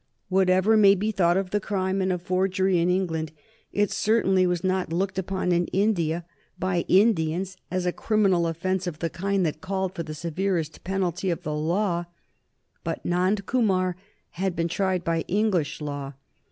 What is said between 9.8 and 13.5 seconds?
for the severest penalty of the law. But Nand